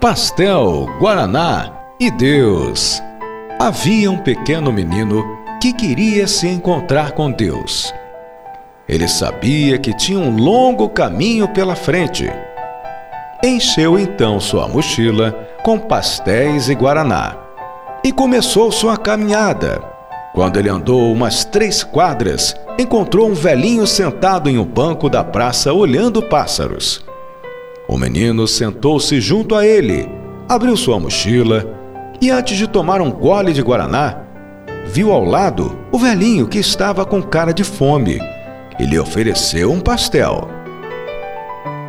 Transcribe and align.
pastel, 0.00 0.88
guaraná 0.98 1.72
e 2.00 2.10
Deus. 2.10 3.02
Havia 3.60 4.10
um 4.10 4.16
pequeno 4.16 4.72
menino 4.72 5.22
que 5.60 5.74
queria 5.74 6.26
se 6.26 6.48
encontrar 6.48 7.12
com 7.12 7.30
Deus. 7.30 7.92
Ele 8.88 9.06
sabia 9.06 9.76
que 9.76 9.92
tinha 9.92 10.18
um 10.18 10.34
longo 10.34 10.88
caminho 10.88 11.46
pela 11.48 11.76
frente. 11.76 12.32
Encheu 13.44 13.98
então 13.98 14.40
sua 14.40 14.66
mochila 14.66 15.32
com 15.62 15.78
pastéis 15.78 16.70
e 16.70 16.74
guaraná 16.74 17.36
e 18.02 18.10
começou 18.10 18.72
sua 18.72 18.96
caminhada. 18.96 19.82
Quando 20.32 20.58
ele 20.58 20.70
andou 20.70 21.12
umas 21.12 21.44
três 21.44 21.84
quadras, 21.84 22.56
encontrou 22.78 23.28
um 23.28 23.34
velhinho 23.34 23.86
sentado 23.86 24.48
em 24.48 24.56
um 24.56 24.64
banco 24.64 25.10
da 25.10 25.22
praça 25.22 25.74
olhando 25.74 26.22
pássaros. 26.22 27.04
O 27.92 27.98
menino 27.98 28.46
sentou-se 28.46 29.20
junto 29.20 29.56
a 29.56 29.66
ele, 29.66 30.08
abriu 30.48 30.76
sua 30.76 31.00
mochila 31.00 31.76
e, 32.20 32.30
antes 32.30 32.56
de 32.56 32.68
tomar 32.68 33.00
um 33.00 33.10
gole 33.10 33.52
de 33.52 33.60
guaraná, 33.60 34.22
viu 34.86 35.10
ao 35.10 35.24
lado 35.24 35.76
o 35.90 35.98
velhinho 35.98 36.46
que 36.46 36.60
estava 36.60 37.04
com 37.04 37.20
cara 37.20 37.52
de 37.52 37.64
fome 37.64 38.20
e 38.78 38.86
lhe 38.86 38.96
ofereceu 38.96 39.72
um 39.72 39.80
pastel. 39.80 40.48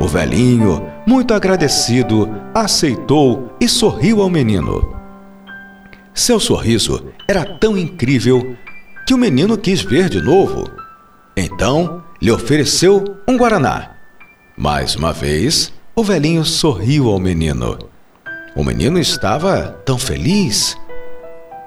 O 0.00 0.08
velhinho, 0.08 0.86
muito 1.06 1.34
agradecido, 1.34 2.34
aceitou 2.54 3.54
e 3.60 3.68
sorriu 3.68 4.22
ao 4.22 4.30
menino. 4.30 4.96
Seu 6.14 6.40
sorriso 6.40 7.12
era 7.28 7.44
tão 7.44 7.76
incrível 7.76 8.56
que 9.06 9.12
o 9.12 9.18
menino 9.18 9.58
quis 9.58 9.82
ver 9.82 10.08
de 10.08 10.22
novo. 10.22 10.64
Então 11.36 12.02
lhe 12.22 12.30
ofereceu 12.30 13.04
um 13.28 13.36
guaraná. 13.36 13.90
Mais 14.56 14.96
uma 14.96 15.12
vez, 15.12 15.70
o 16.00 16.02
velhinho 16.02 16.46
sorriu 16.46 17.10
ao 17.10 17.18
menino. 17.18 17.76
O 18.56 18.64
menino 18.64 18.98
estava 18.98 19.78
tão 19.84 19.98
feliz. 19.98 20.74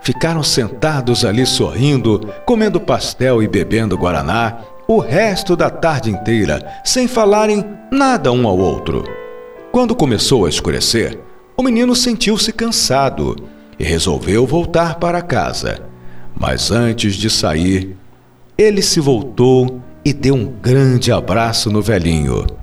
Ficaram 0.01 0.41
sentados 0.41 1.23
ali 1.23 1.45
sorrindo, 1.45 2.19
comendo 2.43 2.81
pastel 2.81 3.43
e 3.43 3.47
bebendo 3.47 3.95
guaraná 3.95 4.57
o 4.87 4.97
resto 4.97 5.55
da 5.55 5.69
tarde 5.69 6.09
inteira, 6.09 6.81
sem 6.83 7.07
falarem 7.07 7.63
nada 7.91 8.31
um 8.31 8.47
ao 8.47 8.57
outro. 8.57 9.03
Quando 9.71 9.95
começou 9.95 10.47
a 10.47 10.49
escurecer, 10.49 11.19
o 11.55 11.61
menino 11.61 11.95
sentiu-se 11.95 12.51
cansado 12.51 13.35
e 13.77 13.83
resolveu 13.83 14.47
voltar 14.47 14.95
para 14.95 15.21
casa. 15.21 15.79
Mas 16.35 16.71
antes 16.71 17.13
de 17.13 17.29
sair, 17.29 17.95
ele 18.57 18.81
se 18.81 18.99
voltou 18.99 19.79
e 20.03 20.11
deu 20.11 20.33
um 20.33 20.45
grande 20.47 21.11
abraço 21.11 21.69
no 21.69 21.83
velhinho. 21.83 22.62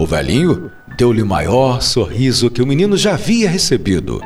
O 0.00 0.06
velhinho 0.06 0.70
deu-lhe 0.96 1.20
o 1.20 1.26
maior 1.26 1.82
sorriso 1.82 2.48
que 2.48 2.62
o 2.62 2.66
menino 2.66 2.96
já 2.96 3.12
havia 3.12 3.50
recebido. 3.50 4.18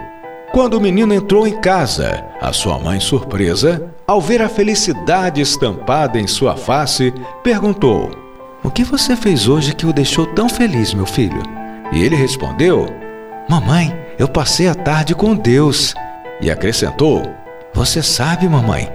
Quando 0.53 0.75
o 0.75 0.81
menino 0.81 1.13
entrou 1.13 1.49
em 1.49 1.61
casa, 1.61 2.25
a 2.41 2.53
sua 2.53 2.79
mãe, 2.79 3.01
surpresa, 3.01 3.85
ao 4.07 4.21
ver 4.21 4.41
a 4.41 4.49
felicidade 4.49 5.41
estampada 5.41 6.17
em 6.17 6.29
sua 6.29 6.57
face, 6.57 7.13
perguntou: 7.43 8.09
O 8.63 8.71
que 8.71 8.85
você 8.85 9.17
fez 9.17 9.49
hoje 9.49 9.75
que 9.75 9.85
o 9.85 9.93
deixou 9.93 10.27
tão 10.27 10.49
feliz, 10.49 10.95
meu 10.95 11.07
filho? 11.07 11.43
E 11.91 12.05
ele 12.05 12.15
respondeu: 12.15 12.87
Mamãe, 13.49 13.93
eu 14.17 14.29
passei 14.29 14.69
a 14.69 14.77
tarde 14.77 15.13
com 15.13 15.35
Deus. 15.35 15.93
E 16.41 16.53
acrescentou: 16.53 17.21
Você 17.75 18.01
sabe, 18.01 18.49
mamãe, 18.49 18.89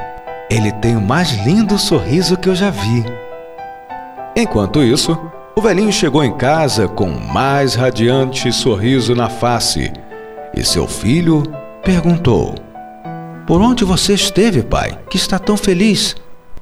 ele 0.49 0.71
tem 0.71 0.95
o 0.95 1.01
mais 1.01 1.29
lindo 1.45 1.77
sorriso 1.77 2.37
que 2.37 2.47
eu 2.47 2.55
já 2.55 2.69
vi. 2.69 3.03
Enquanto 4.33 4.81
isso, 4.81 5.19
o 5.59 5.61
velhinho 5.61 5.91
chegou 5.91 6.23
em 6.23 6.31
casa 6.37 6.87
com 6.87 7.09
o 7.09 7.19
mais 7.19 7.75
radiante 7.75 8.49
sorriso 8.49 9.13
na 9.13 9.27
face 9.27 9.91
e 10.55 10.63
seu 10.63 10.87
filho 10.87 11.43
perguntou: 11.83 12.55
Por 13.45 13.61
onde 13.61 13.83
você 13.83 14.13
esteve, 14.13 14.63
pai, 14.63 14.97
que 15.09 15.17
está 15.17 15.37
tão 15.37 15.57
feliz? 15.57 16.15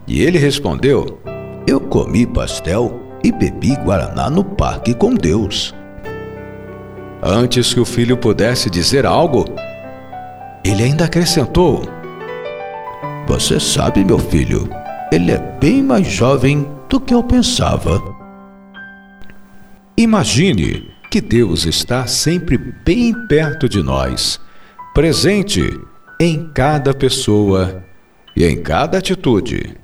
E 0.08 0.24
ele 0.24 0.40
respondeu: 0.40 1.20
Eu 1.68 1.80
comi 1.80 2.26
pastel 2.26 3.00
e 3.24 3.32
bebi 3.32 3.76
guaraná 3.76 4.32
no 4.32 4.44
parque 4.44 4.96
com 4.96 5.14
Deus. 5.14 5.76
Antes 7.22 7.76
que 7.76 7.80
o 7.80 7.86
filho 7.86 8.18
pudesse 8.18 8.68
dizer 8.68 9.06
algo, 9.06 9.46
ele 10.66 10.82
ainda 10.82 11.06
acrescentou: 11.06 11.84
Você 13.28 13.60
sabe, 13.60 14.04
meu 14.04 14.18
filho, 14.18 14.68
ele 15.12 15.32
é 15.32 15.38
bem 15.38 15.84
mais 15.84 16.08
jovem 16.08 16.68
do 16.90 17.00
que 17.00 17.14
eu 17.14 17.22
pensava. 17.22 18.17
Imagine 20.00 20.92
que 21.10 21.20
Deus 21.20 21.66
está 21.66 22.06
sempre 22.06 22.56
bem 22.56 23.16
perto 23.28 23.68
de 23.68 23.82
nós, 23.82 24.40
presente 24.94 25.60
em 26.20 26.52
cada 26.54 26.94
pessoa 26.94 27.84
e 28.36 28.46
em 28.46 28.62
cada 28.62 29.00
atitude. 29.00 29.76